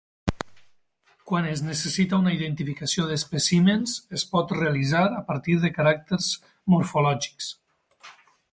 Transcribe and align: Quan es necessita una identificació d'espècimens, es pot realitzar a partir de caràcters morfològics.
Quan 1.31 1.49
es 1.49 1.59
necessita 1.65 2.17
una 2.21 2.33
identificació 2.37 3.05
d'espècimens, 3.11 3.93
es 4.21 4.25
pot 4.33 4.55
realitzar 4.59 5.03
a 5.21 5.23
partir 5.31 5.59
de 5.67 5.71
caràcters 5.77 6.31
morfològics. 6.77 7.55